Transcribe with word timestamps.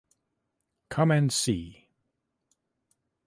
Come 0.89 1.11
and 1.11 1.31
see. 1.31 1.87